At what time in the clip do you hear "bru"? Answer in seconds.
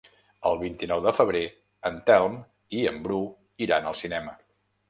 3.07-3.23